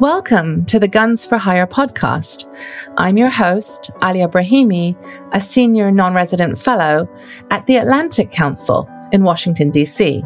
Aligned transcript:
Welcome 0.00 0.66
to 0.66 0.78
the 0.78 0.88
Guns 0.88 1.24
for 1.24 1.38
Hire 1.38 1.66
podcast. 1.66 2.54
I'm 2.98 3.16
your 3.16 3.30
host, 3.30 3.90
Alia 4.04 4.28
Brahimi, 4.28 4.94
a 5.32 5.40
senior 5.40 5.90
non 5.90 6.12
resident 6.12 6.58
fellow 6.58 7.08
at 7.50 7.64
the 7.64 7.76
Atlantic 7.76 8.30
Council 8.30 8.86
in 9.12 9.22
Washington, 9.22 9.70
D.C. 9.70 10.22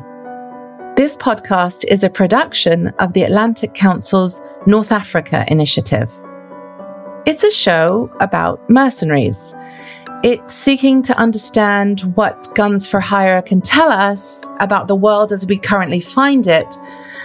This 0.97 1.17
podcast 1.17 1.85
is 1.87 2.03
a 2.03 2.11
production 2.11 2.89
of 2.99 3.13
the 3.13 3.23
Atlantic 3.23 3.75
Council's 3.75 4.43
North 4.67 4.91
Africa 4.91 5.45
initiative. 5.47 6.13
It's 7.25 7.45
a 7.45 7.53
show 7.53 8.11
about 8.19 8.69
mercenaries. 8.69 9.55
It's 10.25 10.53
seeking 10.53 11.01
to 11.05 11.17
understand 11.17 12.01
what 12.17 12.57
Guns 12.57 12.89
for 12.89 12.99
Hire 12.99 13.41
can 13.41 13.61
tell 13.61 13.93
us 13.93 14.49
about 14.59 14.89
the 14.89 14.97
world 14.97 15.31
as 15.31 15.47
we 15.47 15.59
currently 15.59 16.01
find 16.01 16.49
it 16.49 16.77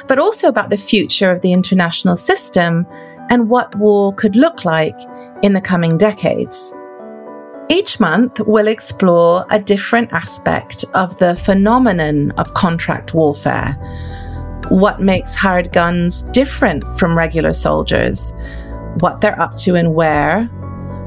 but 0.07 0.19
also 0.19 0.47
about 0.47 0.69
the 0.69 0.77
future 0.77 1.31
of 1.31 1.41
the 1.41 1.53
international 1.53 2.17
system 2.17 2.85
and 3.29 3.49
what 3.49 3.75
war 3.75 4.13
could 4.13 4.35
look 4.35 4.65
like 4.65 4.97
in 5.41 5.53
the 5.53 5.61
coming 5.61 5.97
decades. 5.97 6.73
Each 7.67 7.99
month, 7.99 8.39
we'll 8.41 8.67
explore 8.67 9.45
a 9.49 9.59
different 9.59 10.13
aspect 10.13 10.85
of 10.93 11.17
the 11.17 11.35
phenomenon 11.35 12.31
of 12.31 12.53
contract 12.53 13.15
warfare. 13.15 13.73
What 14.69 15.01
makes 15.01 15.35
hired 15.35 15.71
guns 15.71 16.21
different 16.23 16.83
from 16.99 17.17
regular 17.17 17.53
soldiers? 17.53 18.33
What 18.99 19.21
they're 19.21 19.39
up 19.39 19.55
to 19.57 19.75
and 19.75 19.95
where? 19.95 20.45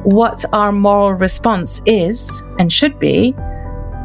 What 0.03 0.45
our 0.53 0.73
moral 0.73 1.13
response 1.13 1.81
is 1.87 2.43
and 2.59 2.73
should 2.73 2.99
be? 2.99 3.35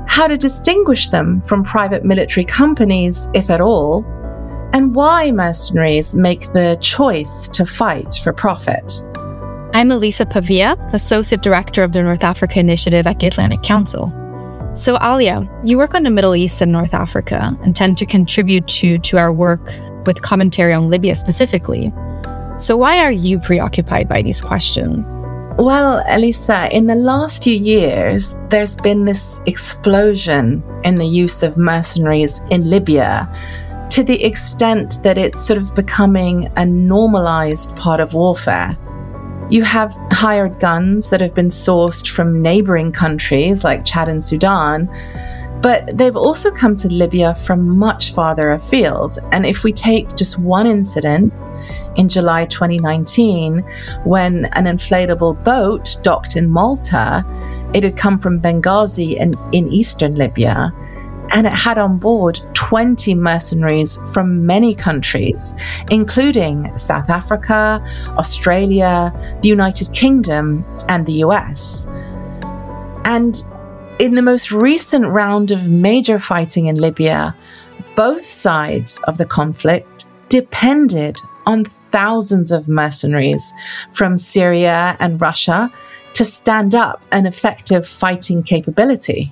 How 0.07 0.27
to 0.27 0.37
distinguish 0.37 1.09
them 1.09 1.41
from 1.41 1.63
private 1.63 2.03
military 2.05 2.45
companies, 2.45 3.27
if 3.33 3.49
at 3.49 3.61
all? 3.61 4.05
And 4.73 4.95
why 4.95 5.31
mercenaries 5.31 6.15
make 6.15 6.51
the 6.53 6.77
choice 6.81 7.47
to 7.47 7.65
fight 7.65 8.15
for 8.15 8.33
profit. 8.33 8.91
I'm 9.75 9.91
Elisa 9.91 10.25
Pavia, 10.25 10.75
Associate 10.93 11.41
Director 11.41 11.83
of 11.83 11.91
the 11.93 12.01
North 12.01 12.23
Africa 12.23 12.59
Initiative 12.59 13.05
at 13.05 13.19
the 13.19 13.27
Atlantic 13.27 13.61
Council. 13.61 14.11
So, 14.75 14.97
Alia, 15.01 15.47
you 15.63 15.77
work 15.77 15.93
on 15.93 16.01
the 16.01 16.09
Middle 16.09 16.35
East 16.35 16.59
and 16.61 16.71
North 16.71 16.95
Africa 16.95 17.55
and 17.61 17.75
tend 17.75 17.99
to 17.99 18.07
contribute 18.07 18.67
to, 18.69 18.97
to 18.97 19.17
our 19.17 19.31
work 19.31 19.71
with 20.07 20.23
commentary 20.23 20.73
on 20.73 20.89
Libya 20.89 21.15
specifically. 21.15 21.93
So, 22.57 22.75
why 22.75 22.97
are 22.99 23.11
you 23.11 23.39
preoccupied 23.39 24.09
by 24.09 24.23
these 24.23 24.41
questions? 24.41 25.07
Well, 25.59 26.03
Elisa, 26.07 26.75
in 26.75 26.87
the 26.87 26.95
last 26.95 27.43
few 27.43 27.53
years, 27.53 28.35
there's 28.49 28.75
been 28.77 29.05
this 29.05 29.39
explosion 29.45 30.63
in 30.83 30.95
the 30.95 31.05
use 31.05 31.43
of 31.43 31.57
mercenaries 31.57 32.41
in 32.49 32.67
Libya 32.67 33.31
to 33.93 34.03
the 34.03 34.23
extent 34.23 35.03
that 35.03 35.19
it's 35.19 35.45
sort 35.45 35.59
of 35.59 35.75
becoming 35.75 36.51
a 36.57 36.65
normalized 36.65 37.75
part 37.75 37.99
of 37.99 38.15
warfare. 38.15 38.75
You 39.51 39.61
have 39.65 39.95
hired 40.11 40.57
guns 40.57 41.11
that 41.11 41.21
have 41.21 41.35
been 41.35 41.49
sourced 41.49 42.09
from 42.09 42.41
neighboring 42.41 42.91
countries 42.91 43.63
like 43.63 43.85
Chad 43.85 44.07
and 44.07 44.23
Sudan, 44.23 44.89
but 45.61 45.95
they've 45.95 46.15
also 46.15 46.49
come 46.49 46.75
to 46.77 46.87
Libya 46.87 47.35
from 47.35 47.77
much 47.77 48.13
farther 48.13 48.53
afield. 48.53 49.19
And 49.31 49.45
if 49.45 49.63
we 49.63 49.71
take 49.71 50.15
just 50.15 50.39
one 50.39 50.65
incident, 50.65 51.31
in 51.95 52.09
July 52.09 52.47
2019, 52.47 53.59
when 54.05 54.45
an 54.45 54.65
inflatable 54.65 55.43
boat 55.43 55.97
docked 56.01 56.35
in 56.35 56.49
Malta, 56.49 57.23
it 57.75 57.83
had 57.83 57.95
come 57.95 58.17
from 58.17 58.41
Benghazi 58.41 59.17
in, 59.17 59.35
in 59.51 59.71
eastern 59.71 60.15
Libya 60.15 60.73
and 61.33 61.47
it 61.47 61.53
had 61.53 61.77
on 61.77 61.97
board 61.97 62.39
20 62.73 63.13
mercenaries 63.13 63.99
from 64.13 64.47
many 64.47 64.73
countries, 64.73 65.53
including 65.91 66.75
South 66.75 67.07
Africa, 67.07 67.79
Australia, 68.17 69.13
the 69.43 69.47
United 69.47 69.93
Kingdom, 69.93 70.65
and 70.89 71.05
the 71.05 71.21
US. 71.25 71.85
And 73.05 73.35
in 73.99 74.15
the 74.15 74.23
most 74.23 74.51
recent 74.51 75.05
round 75.05 75.51
of 75.51 75.69
major 75.69 76.17
fighting 76.17 76.65
in 76.65 76.77
Libya, 76.77 77.35
both 77.95 78.25
sides 78.25 78.99
of 79.03 79.19
the 79.19 79.27
conflict 79.27 80.05
depended 80.29 81.19
on 81.45 81.65
thousands 81.91 82.51
of 82.51 82.67
mercenaries 82.67 83.53
from 83.91 84.17
Syria 84.17 84.97
and 84.99 85.21
Russia 85.21 85.71
to 86.15 86.25
stand 86.25 86.73
up 86.73 87.03
an 87.11 87.27
effective 87.27 87.85
fighting 87.85 88.41
capability. 88.41 89.31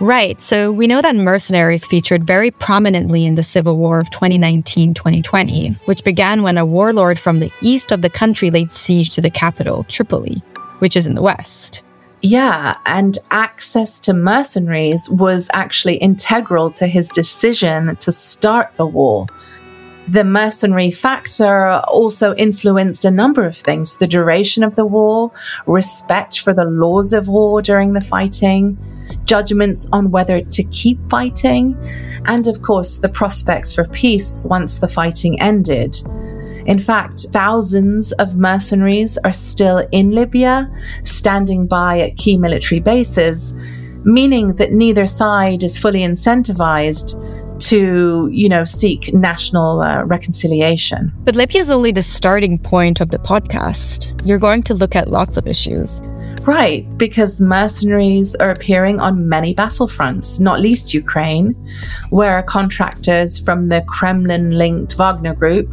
Right. 0.00 0.40
So 0.40 0.72
we 0.72 0.86
know 0.86 1.02
that 1.02 1.14
mercenaries 1.14 1.84
featured 1.84 2.26
very 2.26 2.50
prominently 2.50 3.26
in 3.26 3.34
the 3.34 3.42
civil 3.42 3.76
war 3.76 3.98
of 3.98 4.10
2019 4.10 4.94
2020, 4.94 5.72
which 5.84 6.02
began 6.04 6.42
when 6.42 6.56
a 6.56 6.64
warlord 6.64 7.18
from 7.18 7.38
the 7.38 7.52
east 7.60 7.92
of 7.92 8.00
the 8.00 8.08
country 8.08 8.50
laid 8.50 8.72
siege 8.72 9.10
to 9.10 9.20
the 9.20 9.28
capital, 9.28 9.84
Tripoli, 9.84 10.42
which 10.78 10.96
is 10.96 11.06
in 11.06 11.14
the 11.14 11.22
west. 11.22 11.82
Yeah, 12.22 12.78
and 12.86 13.18
access 13.30 14.00
to 14.00 14.14
mercenaries 14.14 15.08
was 15.10 15.50
actually 15.52 15.96
integral 15.96 16.70
to 16.72 16.86
his 16.86 17.08
decision 17.08 17.96
to 17.96 18.10
start 18.10 18.74
the 18.76 18.86
war. 18.86 19.26
The 20.08 20.24
mercenary 20.24 20.90
factor 20.90 21.68
also 21.88 22.34
influenced 22.36 23.04
a 23.04 23.10
number 23.10 23.44
of 23.44 23.56
things 23.56 23.98
the 23.98 24.06
duration 24.06 24.64
of 24.64 24.76
the 24.76 24.86
war, 24.86 25.30
respect 25.66 26.40
for 26.40 26.54
the 26.54 26.64
laws 26.64 27.12
of 27.12 27.28
war 27.28 27.60
during 27.60 27.92
the 27.92 28.00
fighting, 28.00 28.78
judgments 29.24 29.88
on 29.92 30.10
whether 30.10 30.42
to 30.42 30.62
keep 30.64 30.98
fighting, 31.08 31.76
and 32.26 32.46
of 32.46 32.62
course, 32.62 32.98
the 32.98 33.08
prospects 33.08 33.74
for 33.74 33.84
peace 33.84 34.46
once 34.50 34.78
the 34.78 34.88
fighting 34.88 35.40
ended. 35.40 35.96
In 36.66 36.78
fact, 36.78 37.26
thousands 37.32 38.12
of 38.12 38.36
mercenaries 38.36 39.18
are 39.24 39.32
still 39.32 39.78
in 39.92 40.10
Libya, 40.12 40.68
standing 41.04 41.66
by 41.66 42.00
at 42.00 42.16
key 42.16 42.36
military 42.36 42.80
bases, 42.80 43.52
meaning 44.04 44.54
that 44.56 44.72
neither 44.72 45.06
side 45.06 45.62
is 45.62 45.78
fully 45.78 46.00
incentivized 46.00 47.16
to, 47.60 48.28
you 48.32 48.48
know, 48.48 48.64
seek 48.64 49.12
national 49.12 49.82
uh, 49.82 50.02
reconciliation. 50.04 51.12
But 51.24 51.36
Libya 51.36 51.60
is 51.60 51.70
only 51.70 51.92
the 51.92 52.02
starting 52.02 52.58
point 52.58 53.00
of 53.00 53.10
the 53.10 53.18
podcast. 53.18 54.26
You're 54.26 54.38
going 54.38 54.62
to 54.64 54.74
look 54.74 54.96
at 54.96 55.08
lots 55.08 55.36
of 55.36 55.46
issues. 55.46 56.00
Right, 56.46 56.86
because 56.96 57.40
mercenaries 57.40 58.34
are 58.36 58.50
appearing 58.50 58.98
on 58.98 59.28
many 59.28 59.54
battlefronts, 59.54 60.40
not 60.40 60.58
least 60.58 60.94
Ukraine, 60.94 61.54
where 62.08 62.42
contractors 62.42 63.38
from 63.38 63.68
the 63.68 63.84
Kremlin 63.86 64.52
linked 64.52 64.94
Wagner 64.94 65.34
Group 65.34 65.70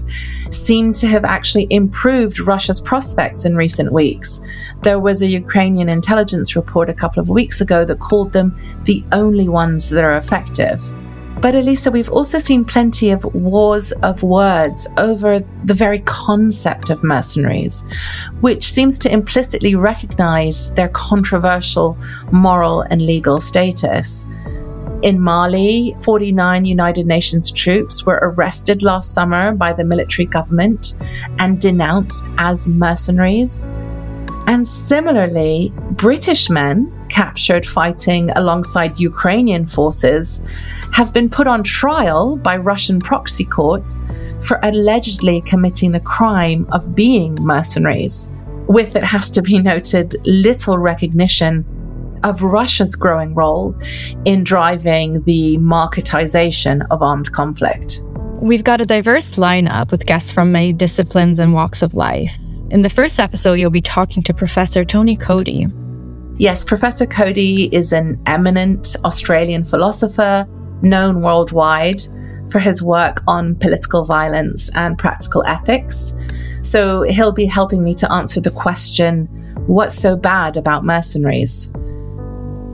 seem 0.52 0.92
to 0.94 1.08
have 1.08 1.24
actually 1.24 1.68
improved 1.70 2.42
Russia's 2.42 2.82
prospects 2.82 3.46
in 3.46 3.56
recent 3.56 3.94
weeks. 3.94 4.42
There 4.84 5.00
was 5.00 5.22
a 5.22 5.28
Ukrainian 5.28 5.88
intelligence 5.88 6.56
report 6.56 6.90
a 6.90 6.94
couple 6.94 7.22
of 7.22 7.30
weeks 7.30 7.62
ago 7.62 7.86
that 7.86 8.00
called 8.00 8.34
them 8.34 8.60
the 8.84 9.04
only 9.14 9.48
ones 9.48 9.90
that 9.90 10.04
are 10.04 10.18
effective. 10.18 10.82
But 11.40 11.54
Elisa, 11.54 11.92
we've 11.92 12.10
also 12.10 12.40
seen 12.40 12.66
plenty 12.66 13.12
of 13.12 13.24
wars 13.36 13.92
of 14.02 14.24
words 14.24 14.88
over 14.98 15.40
the 15.66 15.74
very 15.74 16.00
concept 16.00 16.90
of 16.90 17.04
mercenaries, 17.04 17.84
which 18.42 18.66
seems 18.66 18.98
to 19.00 19.12
implicitly 19.12 19.76
recognize 19.76 20.72
their 20.72 20.90
controversial 20.90 21.96
moral 22.32 22.82
and 22.82 23.04
legal 23.04 23.40
status. 23.40 24.28
In 25.04 25.22
Mali, 25.22 25.96
49 26.02 26.66
United 26.66 27.06
Nations 27.06 27.52
troops 27.52 28.04
were 28.04 28.20
arrested 28.24 28.82
last 28.82 29.14
summer 29.14 29.54
by 29.54 29.74
the 29.74 29.84
military 29.84 30.26
government 30.26 30.98
and 31.38 31.62
denounced 31.62 32.32
as 32.40 32.68
mercenaries. 32.68 33.68
And 34.48 34.66
similarly, 34.66 35.74
British 35.92 36.50
men 36.50 36.92
captured 37.10 37.66
fighting 37.66 38.30
alongside 38.32 38.98
Ukrainian 38.98 39.66
forces 39.66 40.42
have 40.94 41.14
been 41.14 41.30
put 41.30 41.48
on 41.48 41.64
trial 41.64 42.38
by 42.38 42.56
Russian 42.56 43.00
proxy 43.00 43.44
courts 43.44 44.00
for 44.42 44.60
allegedly 44.64 45.42
committing 45.42 45.92
the 45.92 46.00
crime 46.00 46.66
of 46.72 46.96
being 46.96 47.36
mercenaries, 47.42 48.30
with, 48.68 48.96
it 48.96 49.04
has 49.04 49.30
to 49.32 49.42
be 49.42 49.60
noted, 49.60 50.16
little 50.26 50.78
recognition 50.78 51.66
of 52.24 52.42
Russia's 52.42 52.96
growing 52.96 53.34
role 53.34 53.76
in 54.26 54.44
driving 54.44 55.22
the 55.24 55.58
marketization 55.58 56.86
of 56.90 57.02
armed 57.02 57.32
conflict. 57.32 58.02
We've 58.42 58.64
got 58.64 58.82
a 58.82 58.86
diverse 58.86 59.36
lineup 59.36 59.92
with 59.92 60.06
guests 60.06 60.32
from 60.32 60.52
many 60.52 60.72
disciplines 60.74 61.40
and 61.40 61.54
walks 61.54 61.82
of 61.82 61.94
life. 61.94 62.38
In 62.70 62.82
the 62.82 62.90
first 62.90 63.18
episode, 63.18 63.54
you'll 63.54 63.70
be 63.70 63.82
talking 63.82 64.22
to 64.24 64.34
Professor 64.34 64.84
Tony 64.84 65.16
Coady. 65.16 65.68
Yes, 66.38 66.66
Professor 66.66 67.06
Coady 67.06 67.74
is 67.74 67.94
an 67.94 68.22
eminent 68.26 68.98
Australian 69.06 69.64
philosopher 69.64 70.46
known 70.82 71.22
worldwide 71.22 72.02
for 72.52 72.60
his 72.60 72.84
work 72.84 73.24
on 73.26 73.56
political 73.56 74.04
violence 74.04 74.70
and 74.76 74.98
practical 74.98 75.46
ethics. 75.46 76.14
So 76.62 77.04
he'll 77.04 77.32
be 77.32 77.46
helping 77.46 77.86
me 77.86 77.96
to 77.96 78.12
answer 78.12 78.42
the 78.42 78.52
question 78.52 79.28
what's 79.68 79.98
so 79.98 80.18
bad 80.18 80.58
about 80.58 80.84
mercenaries? 80.84 81.70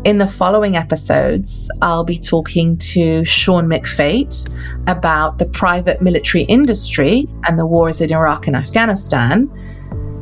In 0.05 0.17
the 0.17 0.27
following 0.27 0.75
episodes, 0.75 1.69
I'll 1.81 2.03
be 2.03 2.19
talking 2.19 2.77
to 2.77 3.23
Sean 3.25 3.67
McFate 3.67 4.49
about 4.87 5.37
the 5.37 5.45
private 5.45 6.01
military 6.01 6.43
industry 6.45 7.29
and 7.45 7.57
the 7.57 7.65
wars 7.65 8.01
in 8.01 8.11
Iraq 8.11 8.47
and 8.47 8.55
Afghanistan. 8.55 9.49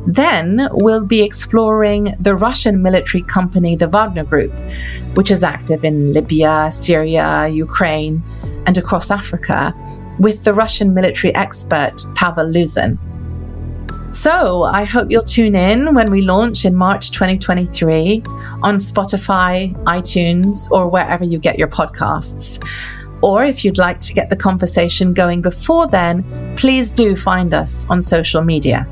Then 0.06 0.68
we'll 0.72 1.04
be 1.04 1.22
exploring 1.22 2.14
the 2.18 2.34
Russian 2.34 2.82
military 2.82 3.22
company, 3.22 3.76
the 3.76 3.88
Wagner 3.88 4.24
Group, 4.24 4.52
which 5.14 5.30
is 5.30 5.42
active 5.42 5.84
in 5.84 6.12
Libya, 6.12 6.70
Syria, 6.72 7.46
Ukraine, 7.48 8.22
and 8.66 8.76
across 8.76 9.10
Africa, 9.10 9.74
with 10.18 10.44
the 10.44 10.54
Russian 10.54 10.92
military 10.92 11.34
expert 11.34 11.94
Pavel 12.14 12.46
Luzin. 12.46 12.98
So 14.12 14.64
I 14.64 14.84
hope 14.84 15.10
you'll 15.10 15.24
tune 15.24 15.54
in 15.54 15.94
when 15.94 16.10
we 16.10 16.20
launch 16.20 16.66
in 16.66 16.74
March 16.74 17.12
2023 17.12 18.22
on 18.62 18.76
Spotify, 18.76 19.72
iTunes, 19.84 20.70
or 20.70 20.88
wherever 20.88 21.24
you 21.24 21.38
get 21.38 21.58
your 21.58 21.68
podcasts. 21.68 22.62
Or 23.22 23.44
if 23.44 23.64
you'd 23.64 23.78
like 23.78 24.00
to 24.00 24.12
get 24.12 24.28
the 24.28 24.36
conversation 24.36 25.14
going 25.14 25.40
before 25.40 25.86
then, 25.86 26.24
please 26.56 26.90
do 26.90 27.16
find 27.16 27.54
us 27.54 27.86
on 27.88 28.02
social 28.02 28.42
media. 28.42 28.86